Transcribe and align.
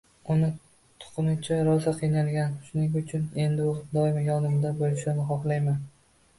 Uni 0.35 0.47
tuqqunimcha 1.03 1.57
rosa 1.67 1.93
qiynalganman, 1.99 2.57
shuning 2.71 2.97
uchun 3.03 3.29
endi 3.45 3.69
u 3.69 3.77
doimo 4.01 4.27
yonimda 4.33 4.75
bo‘lishini 4.83 5.31
xohlayman”. 5.33 5.81